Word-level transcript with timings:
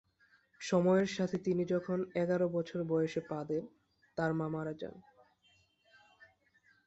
সময়ের 0.61 1.09
সাথে 1.17 1.37
তিনি 1.37 1.63
যখন 1.65 1.97
এগারো 2.15 2.47
বছর 2.49 2.79
বয়সে 2.83 3.21
পা 3.29 3.39
দেন, 3.43 3.63
তার 4.17 4.31
মা 4.33 4.47
মারা 4.47 4.73
যান। 4.73 4.95